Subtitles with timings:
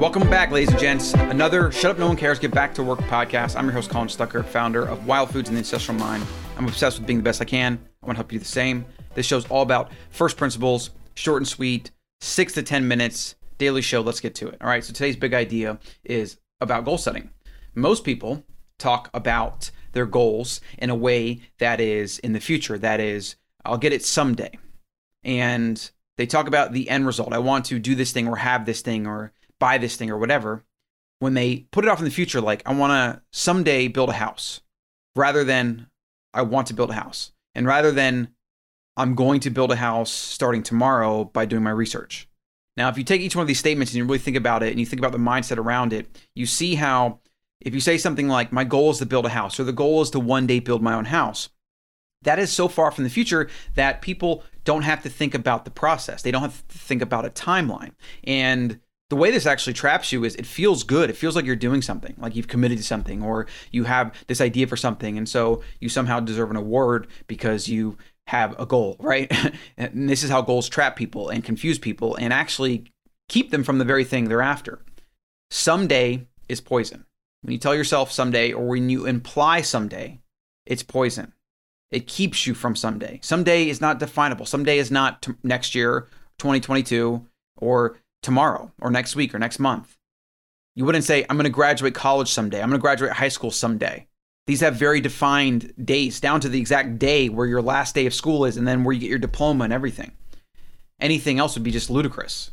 [0.00, 1.12] Welcome back, ladies and gents.
[1.12, 3.54] Another Shut Up No One Cares Get Back to Work podcast.
[3.54, 6.24] I'm your host, Colin Stuckert, founder of Wild Foods and the Ancestral Mind.
[6.56, 7.78] I'm obsessed with being the best I can.
[8.02, 8.86] I want to help you do the same.
[9.12, 11.90] This show's all about first principles, short and sweet,
[12.22, 14.00] six to 10 minutes, daily show.
[14.00, 14.56] Let's get to it.
[14.62, 17.28] All right, so today's big idea is about goal setting.
[17.74, 18.42] Most people
[18.78, 23.36] talk about their goals in a way that is in the future, that is,
[23.66, 24.58] I'll get it someday.
[25.24, 27.34] And they talk about the end result.
[27.34, 30.18] I want to do this thing or have this thing or buy this thing or
[30.18, 30.64] whatever.
[31.20, 34.14] When they put it off in the future, like, I want to someday build a
[34.14, 34.62] house
[35.14, 35.86] rather than
[36.34, 37.30] I want to build a house.
[37.54, 38.34] And rather than
[38.96, 42.28] I'm going to build a house starting tomorrow by doing my research.
[42.76, 44.70] Now, if you take each one of these statements and you really think about it
[44.70, 47.20] and you think about the mindset around it, you see how
[47.60, 50.00] if you say something like, My goal is to build a house, or the goal
[50.00, 51.50] is to one day build my own house,
[52.22, 55.70] that is so far from the future that people don't have to think about the
[55.70, 56.22] process.
[56.22, 57.92] They don't have to think about a timeline.
[58.24, 61.10] And the way this actually traps you is it feels good.
[61.10, 64.40] It feels like you're doing something, like you've committed to something, or you have this
[64.40, 65.18] idea for something.
[65.18, 69.30] And so you somehow deserve an award because you have a goal, right?
[69.76, 72.84] and this is how goals trap people and confuse people and actually
[73.28, 74.80] keep them from the very thing they're after.
[75.50, 77.04] Someday is poison.
[77.42, 80.20] When you tell yourself someday or when you imply someday,
[80.66, 81.32] it's poison.
[81.90, 83.18] It keeps you from someday.
[83.22, 84.46] Someday is not definable.
[84.46, 86.06] Someday is not t- next year,
[86.38, 89.96] 2022, or tomorrow, or next week, or next month.
[90.74, 92.62] You wouldn't say, I'm going to graduate college someday.
[92.62, 94.06] I'm going to graduate high school someday.
[94.46, 98.14] These have very defined dates, down to the exact day where your last day of
[98.14, 100.12] school is, and then where you get your diploma and everything.
[101.00, 102.50] Anything else would be just ludicrous.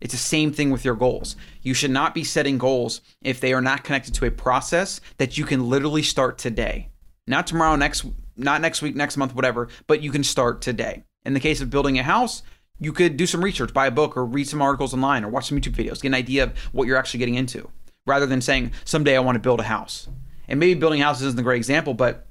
[0.00, 1.36] It's the same thing with your goals.
[1.62, 5.38] You should not be setting goals if they are not connected to a process that
[5.38, 6.88] you can literally start today.
[7.26, 8.04] Not tomorrow, next
[8.36, 11.04] not next week, next month, whatever, but you can start today.
[11.24, 12.42] In the case of building a house,
[12.78, 15.46] you could do some research, buy a book, or read some articles online, or watch
[15.48, 17.70] some YouTube videos, get an idea of what you're actually getting into,
[18.06, 20.08] rather than saying, someday I want to build a house.
[20.48, 22.26] And maybe building houses isn't a great example, but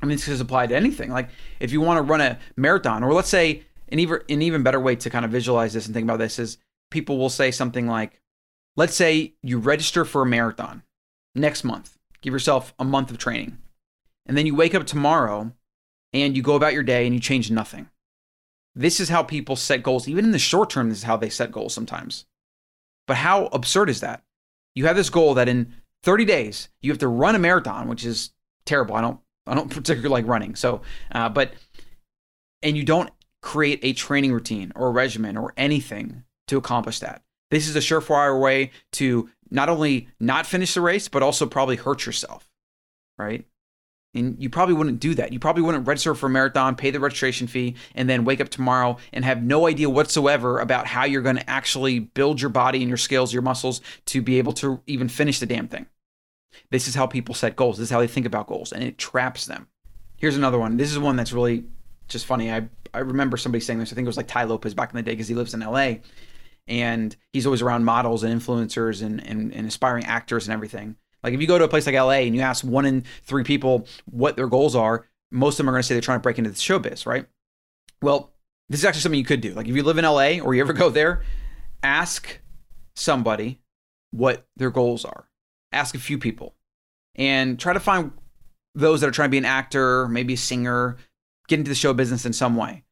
[0.00, 1.10] I mean, this is apply to anything.
[1.10, 4.62] Like if you want to run a marathon, or let's say an even, an even
[4.62, 6.58] better way to kind of visualize this and think about this is
[6.90, 8.20] people will say something like,
[8.76, 10.82] let's say you register for a marathon
[11.34, 13.58] next month, give yourself a month of training.
[14.26, 15.52] And then you wake up tomorrow
[16.12, 17.88] and you go about your day and you change nothing.
[18.78, 20.06] This is how people set goals.
[20.06, 22.26] Even in the short term, this is how they set goals sometimes.
[23.08, 24.22] But how absurd is that?
[24.76, 25.74] You have this goal that in
[26.04, 28.30] 30 days you have to run a marathon, which is
[28.64, 28.94] terrible.
[28.94, 29.18] I don't
[29.48, 30.54] I don't particularly like running.
[30.54, 31.54] So, uh, but
[32.62, 33.10] and you don't
[33.42, 37.22] create a training routine or a regimen or anything to accomplish that.
[37.50, 41.76] This is a surefire way to not only not finish the race, but also probably
[41.76, 42.48] hurt yourself,
[43.18, 43.44] right?
[44.14, 45.32] And you probably wouldn't do that.
[45.32, 48.48] You probably wouldn't register for a marathon, pay the registration fee, and then wake up
[48.48, 52.80] tomorrow and have no idea whatsoever about how you're going to actually build your body
[52.80, 55.86] and your skills, your muscles to be able to even finish the damn thing.
[56.70, 57.76] This is how people set goals.
[57.76, 59.68] This is how they think about goals, and it traps them.
[60.16, 60.78] Here's another one.
[60.78, 61.64] This is one that's really
[62.08, 62.50] just funny.
[62.50, 63.92] I, I remember somebody saying this.
[63.92, 65.60] I think it was like Tai Lopez back in the day because he lives in
[65.60, 65.96] LA
[66.68, 70.96] and he's always around models and influencers and, and, and aspiring actors and everything.
[71.22, 73.44] Like if you go to a place like LA and you ask one in three
[73.44, 76.22] people what their goals are, most of them are going to say they're trying to
[76.22, 77.26] break into the showbiz, right?
[78.00, 78.32] Well,
[78.68, 79.54] this is actually something you could do.
[79.54, 81.22] Like if you live in LA or you ever go there,
[81.82, 82.40] ask
[82.96, 83.60] somebody
[84.10, 85.28] what their goals are.
[85.72, 86.54] Ask a few people
[87.14, 88.12] and try to find
[88.74, 90.96] those that are trying to be an actor, maybe a singer,
[91.48, 92.84] get into the show business in some way.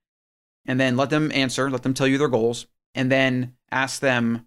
[0.67, 4.47] And then let them answer, let them tell you their goals, and then ask them,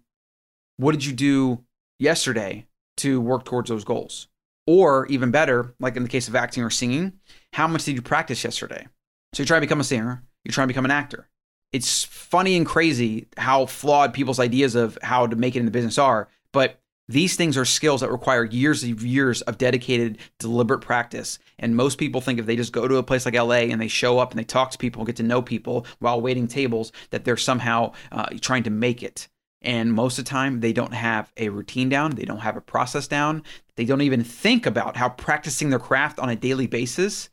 [0.76, 1.64] what did you do
[1.98, 2.66] yesterday
[3.00, 4.28] to work towards those goals?
[4.66, 7.14] Or even better, like in the case of acting or singing,
[7.52, 8.86] how much did you practice yesterday?
[9.32, 11.28] So you're trying to become a singer, you're trying to become an actor.
[11.72, 15.70] It's funny and crazy how flawed people's ideas of how to make it in the
[15.70, 16.80] business are, but
[17.10, 21.40] these things are skills that require years of years of dedicated, deliberate practice.
[21.58, 23.88] And most people think if they just go to a place like LA and they
[23.88, 27.24] show up and they talk to people, get to know people while waiting tables, that
[27.24, 29.26] they're somehow uh, trying to make it.
[29.62, 32.62] And most of the time, they don't have a routine down, they don't have a
[32.62, 33.42] process down,
[33.76, 37.28] they don't even think about how practicing their craft on a daily basis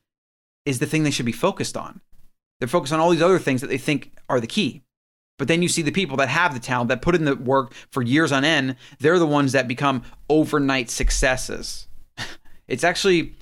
[0.66, 2.02] is the thing they should be focused on.
[2.60, 4.84] They're focused on all these other things that they think are the key.
[5.38, 7.74] But then you see the people that have the talent, that put in the work
[7.92, 11.88] for years on end, they're the ones that become overnight successes.
[12.68, 13.36] it's actually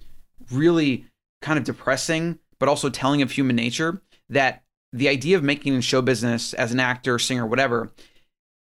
[0.52, 1.06] really
[1.42, 5.82] kind of depressing, but also telling of human nature that the idea of making in
[5.82, 7.92] show business as an actor, singer, whatever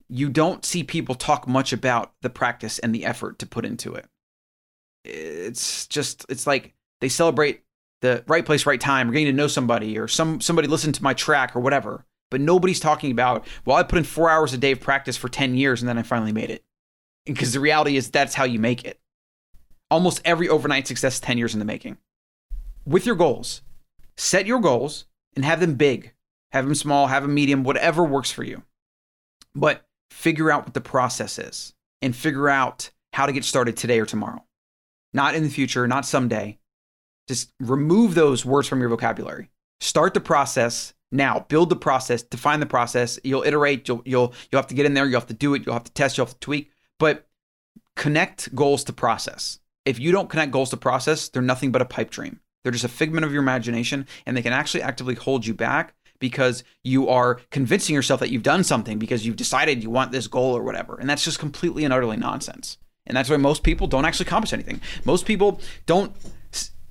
[0.09, 3.93] you don't see people talk much about the practice and the effort to put into
[3.93, 4.05] it.
[5.03, 7.63] It's just it's like they celebrate
[8.01, 11.03] the right place, right time, or getting to know somebody, or some somebody listened to
[11.03, 12.05] my track or whatever.
[12.29, 15.29] But nobody's talking about, well, I put in four hours a day of practice for
[15.29, 16.63] 10 years and then I finally made it.
[17.25, 18.99] because the reality is that's how you make it.
[19.89, 21.97] Almost every overnight success 10 years in the making.
[22.85, 23.61] With your goals,
[24.15, 25.05] set your goals
[25.35, 26.13] and have them big,
[26.51, 28.63] have them small, have them medium, whatever works for you.
[29.55, 33.99] But figure out what the process is and figure out how to get started today
[33.99, 34.43] or tomorrow.
[35.13, 36.59] Not in the future, not someday.
[37.27, 39.49] Just remove those words from your vocabulary.
[39.79, 41.45] Start the process now.
[41.47, 43.19] Build the process, define the process.
[43.23, 45.65] You'll iterate, you'll you'll you'll have to get in there, you'll have to do it,
[45.65, 47.27] you'll have to test, you'll have to tweak, but
[47.95, 49.59] connect goals to process.
[49.85, 52.39] If you don't connect goals to process, they're nothing but a pipe dream.
[52.63, 55.95] They're just a figment of your imagination and they can actually actively hold you back
[56.19, 60.27] because you are convincing yourself that you've done something because you've decided you want this
[60.27, 60.95] goal or whatever.
[60.95, 62.77] And that's just completely and utterly nonsense.
[63.05, 64.81] And that's why most people don't actually accomplish anything.
[65.05, 66.13] Most people don't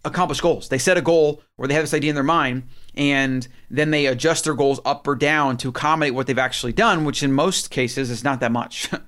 [0.04, 0.68] accomplish goals.
[0.68, 2.64] They set a goal or they have this idea in their mind
[2.94, 7.04] and then they adjust their goals up or down to accommodate what they've actually done,
[7.04, 8.90] which in most cases is not that much.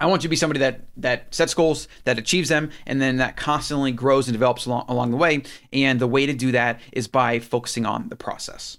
[0.00, 3.16] I want you to be somebody that that sets goals, that achieves them, and then
[3.16, 5.42] that constantly grows and develops along, along the way.
[5.72, 8.78] And the way to do that is by focusing on the process.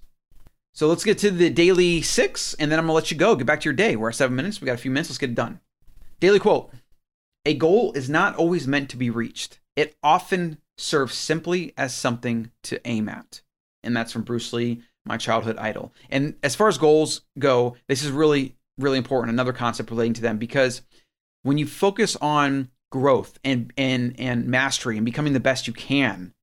[0.79, 3.35] So let's get to the daily six, and then I'm gonna let you go.
[3.35, 3.97] Get back to your day.
[3.97, 4.61] We're at seven minutes.
[4.61, 5.09] We got a few minutes.
[5.09, 5.59] Let's get it done.
[6.21, 6.71] Daily quote:
[7.43, 9.59] A goal is not always meant to be reached.
[9.75, 13.41] It often serves simply as something to aim at,
[13.83, 15.93] and that's from Bruce Lee, my childhood idol.
[16.09, 19.33] And as far as goals go, this is really really important.
[19.33, 20.81] Another concept relating to them because
[21.43, 26.33] when you focus on growth and and and mastery and becoming the best you can,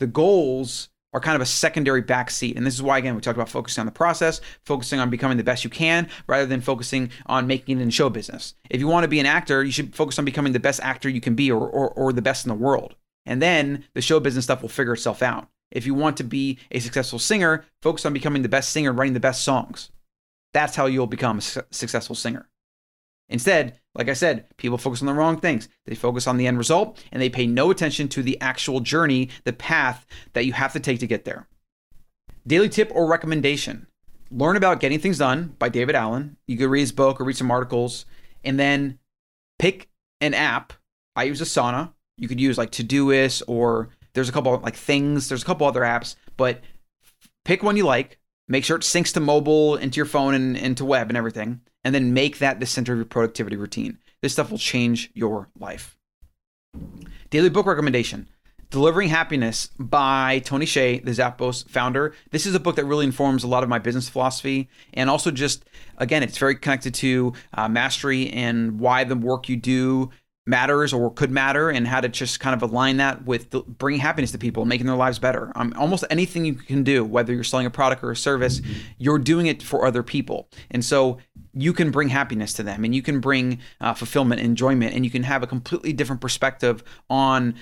[0.00, 2.56] the goals are kind of a secondary backseat.
[2.56, 5.36] And this is why, again, we talked about focusing on the process, focusing on becoming
[5.36, 8.54] the best you can, rather than focusing on making it in show business.
[8.68, 11.08] If you want to be an actor, you should focus on becoming the best actor
[11.08, 12.94] you can be or, or, or the best in the world.
[13.26, 15.48] And then the show business stuff will figure itself out.
[15.70, 19.14] If you want to be a successful singer, focus on becoming the best singer, writing
[19.14, 19.90] the best songs.
[20.52, 22.49] That's how you'll become a su- successful singer.
[23.30, 25.68] Instead, like I said, people focus on the wrong things.
[25.86, 29.30] They focus on the end result and they pay no attention to the actual journey,
[29.44, 31.48] the path that you have to take to get there.
[32.46, 33.86] Daily tip or recommendation
[34.32, 36.36] Learn about getting things done by David Allen.
[36.46, 38.06] You could read his book or read some articles
[38.44, 38.98] and then
[39.58, 39.88] pick
[40.20, 40.72] an app.
[41.16, 41.92] I use Asana.
[42.16, 45.28] You could use like Todoist or there's a couple like things.
[45.28, 46.60] There's a couple other apps, but
[47.44, 48.18] pick one you like.
[48.46, 51.94] Make sure it syncs to mobile, into your phone, and into web and everything and
[51.94, 53.98] then make that the center of your productivity routine.
[54.22, 55.96] This stuff will change your life.
[57.30, 58.28] Daily book recommendation
[58.70, 62.14] Delivering Happiness by Tony Hsieh, the Zappos founder.
[62.30, 65.32] This is a book that really informs a lot of my business philosophy and also
[65.32, 65.64] just,
[65.98, 70.10] again, it's very connected to uh, mastery and why the work you do
[70.50, 74.00] matters or could matter and how to just kind of align that with the, bringing
[74.00, 75.52] happiness to people making their lives better.
[75.54, 78.60] Um, almost anything you can do, whether you're selling a product or a service,
[78.98, 80.48] you're doing it for other people.
[80.70, 81.18] And so
[81.54, 85.10] you can bring happiness to them and you can bring uh, fulfillment, enjoyment, and you
[85.10, 87.54] can have a completely different perspective on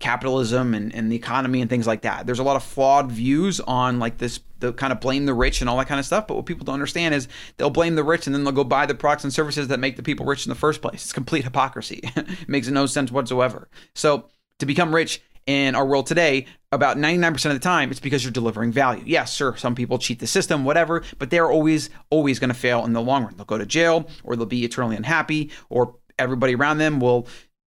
[0.00, 2.26] capitalism and, and the economy and things like that.
[2.26, 5.60] There's a lot of flawed views on like this the kind of blame the rich
[5.60, 6.26] and all that kind of stuff.
[6.26, 8.86] But what people don't understand is they'll blame the rich and then they'll go buy
[8.86, 11.02] the products and services that make the people rich in the first place.
[11.02, 12.00] It's complete hypocrisy.
[12.16, 13.68] it makes no sense whatsoever.
[13.94, 14.26] So
[14.58, 18.30] to become rich in our world today, about 99% of the time, it's because you're
[18.30, 19.02] delivering value.
[19.06, 22.84] Yes, sure, some people cheat the system, whatever, but they're always, always going to fail
[22.84, 23.34] in the long run.
[23.36, 27.26] They'll go to jail or they'll be eternally unhappy or everybody around them will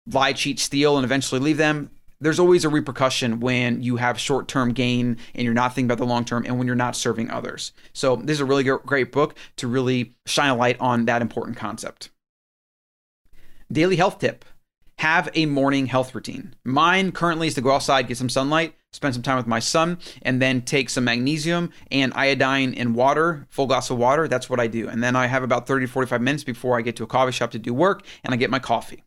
[0.07, 1.91] lie, cheat, steal, and eventually leave them
[2.25, 5.99] there's always a repercussion when you have short term gain and you're not thinking about
[5.99, 7.73] the long term and when you're not serving others.
[7.93, 11.57] So, this is a really great book to really shine a light on that important
[11.57, 12.09] concept.
[13.71, 14.45] Daily health tip
[14.99, 16.55] have a morning health routine.
[16.65, 19.99] Mine currently is to go outside, get some sunlight, spend some time with my son,
[20.23, 24.29] and then take some magnesium and iodine in water, full glass of water.
[24.29, 24.89] That's what I do.
[24.89, 27.33] And then I have about 30 to 45 minutes before I get to a coffee
[27.33, 29.03] shop to do work and I get my coffee.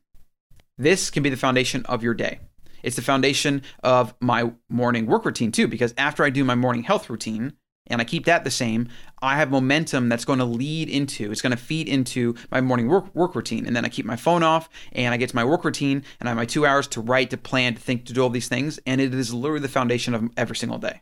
[0.77, 2.39] This can be the foundation of your day.
[2.83, 6.83] It's the foundation of my morning work routine too, because after I do my morning
[6.83, 7.53] health routine,
[7.89, 8.89] and I keep that the same,
[9.21, 12.87] I have momentum that's going to lead into, it's going to feed into my morning
[12.87, 13.65] work, work routine.
[13.65, 16.27] And then I keep my phone off and I get to my work routine and
[16.27, 18.49] I have my two hours to write, to plan, to think, to do all these
[18.49, 18.79] things.
[18.85, 21.01] And it is literally the foundation of every single day.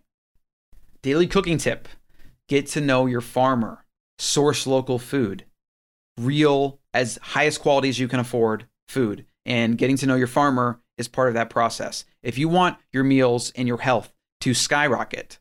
[1.02, 1.88] Daily cooking tip
[2.48, 3.86] get to know your farmer,
[4.20, 5.46] source local food,
[6.18, 9.26] real, as highest quality as you can afford food.
[9.48, 12.06] And getting to know your farmer is part of that process.
[12.24, 14.12] If you want your meals and your health
[14.42, 15.40] to skyrocket,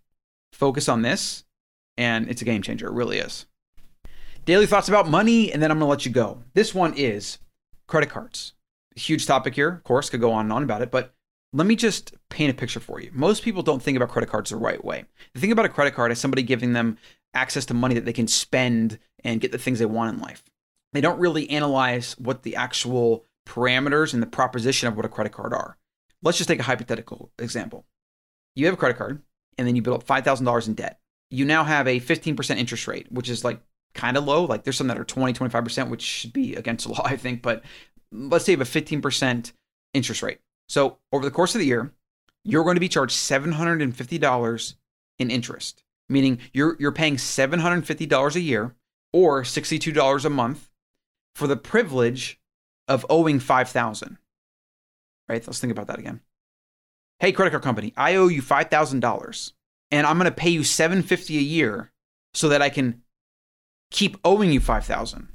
[0.53, 1.45] focus on this,
[1.97, 2.89] and it's a game changer.
[2.89, 3.47] It really is.
[4.45, 6.43] Daily thoughts about money, and then I'm going to let you go.
[6.53, 7.39] This one is
[7.87, 8.53] credit cards.
[8.97, 11.15] Huge topic here, of course, could go on and on about it, but
[11.53, 13.11] let me just paint a picture for you.
[13.13, 15.05] Most people don't think about credit cards the right way.
[15.33, 16.99] They think about a credit card as somebody giving them
[17.33, 20.45] access to money that they can spend and get the things they want in life.
[20.93, 25.33] They don't really analyze what the actual parameters and the proposition of what a credit
[25.33, 25.77] card are.
[26.23, 27.85] Let's just take a hypothetical example.
[28.55, 29.23] You have a credit card
[29.59, 31.01] and then you build up $5,000 in debt.
[31.31, 33.61] You now have a 15% interest rate, which is like
[33.95, 34.45] kind of low.
[34.45, 37.43] Like there's some that are 20, 25%, which should be against the law, I think.
[37.43, 37.63] But
[38.13, 39.53] let's say you have a 15%
[39.93, 40.39] interest rate.
[40.69, 41.93] So over the course of the year,
[42.45, 44.75] you're going to be charged $750
[45.19, 48.75] in interest, meaning you're, you're paying $750 a year
[49.13, 50.71] or $62 a month
[51.35, 52.39] for the privilege
[52.89, 54.19] of owing 5000
[55.27, 55.47] Right?
[55.47, 56.21] Let's think about that again.
[57.19, 59.53] Hey, credit card company, I owe you $5,000
[59.91, 61.93] and I'm going to pay you 750 a year
[62.35, 63.03] so that I can
[63.91, 65.29] keep owing you 5000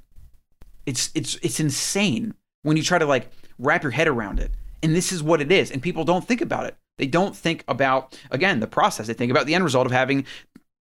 [0.86, 4.52] It's it's it's insane when you try to like wrap your head around it.
[4.84, 6.76] And this is what it is and people don't think about it.
[6.98, 9.08] They don't think about again the process.
[9.08, 10.26] They think about the end result of having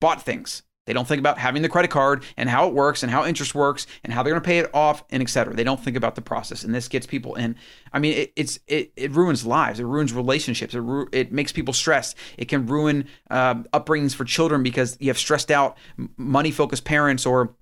[0.01, 0.63] bought things.
[0.89, 3.55] They don't think about having the credit card and how it works and how interest
[3.55, 5.55] works and how they're going to pay it off and etc.
[5.55, 7.57] They don't think about the process, and this gets people in.
[7.93, 9.81] I mean, it, it's it, it ruins lives.
[9.81, 10.73] It ruins relationships.
[10.75, 12.17] It ru- it makes people stressed.
[12.39, 15.77] It can ruin uh, upbringings for children because you have stressed out,
[16.17, 17.55] money focused parents or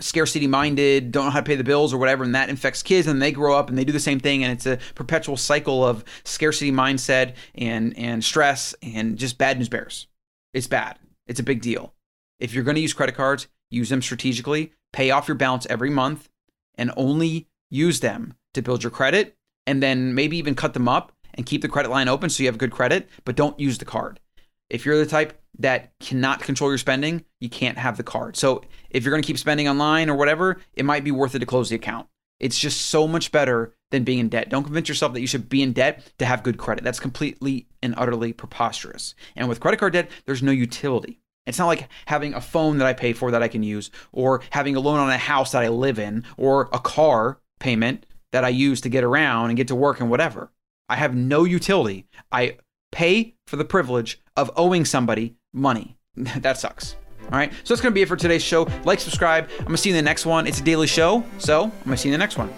[0.00, 3.06] scarcity minded, don't know how to pay the bills or whatever, and that infects kids,
[3.06, 5.86] and they grow up and they do the same thing, and it's a perpetual cycle
[5.86, 10.08] of scarcity mindset and and stress and just bad news bears.
[10.52, 10.98] It's bad.
[11.28, 11.92] It's a big deal.
[12.38, 15.90] If you're going to use credit cards, use them strategically, pay off your balance every
[15.90, 16.28] month,
[16.76, 21.12] and only use them to build your credit, and then maybe even cut them up
[21.34, 23.84] and keep the credit line open so you have good credit, but don't use the
[23.84, 24.20] card.
[24.68, 28.36] If you're the type that cannot control your spending, you can't have the card.
[28.36, 31.38] So if you're going to keep spending online or whatever, it might be worth it
[31.38, 32.08] to close the account.
[32.38, 34.50] It's just so much better than being in debt.
[34.50, 36.84] Don't convince yourself that you should be in debt to have good credit.
[36.84, 39.14] That's completely and utterly preposterous.
[39.36, 41.20] And with credit card debt, there's no utility.
[41.46, 44.42] It's not like having a phone that I pay for that I can use, or
[44.50, 48.44] having a loan on a house that I live in, or a car payment that
[48.44, 50.50] I use to get around and get to work and whatever.
[50.88, 52.06] I have no utility.
[52.30, 52.58] I
[52.92, 55.96] pay for the privilege of owing somebody money.
[56.16, 56.96] that sucks.
[57.24, 57.52] All right.
[57.64, 58.68] So that's going to be it for today's show.
[58.84, 59.48] Like, subscribe.
[59.58, 60.46] I'm going to see you in the next one.
[60.46, 61.24] It's a daily show.
[61.38, 62.52] So I'm going to see you in the next one.